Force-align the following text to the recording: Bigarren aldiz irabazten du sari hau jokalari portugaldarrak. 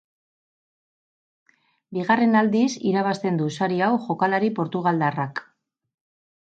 Bigarren 1.97 2.41
aldiz 2.41 2.65
irabazten 2.93 3.39
du 3.43 3.53
sari 3.61 3.79
hau 3.89 3.93
jokalari 4.09 4.53
portugaldarrak. 4.61 5.47